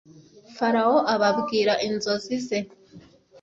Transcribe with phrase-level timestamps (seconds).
[0.55, 2.59] farawo ababwira inzozi ze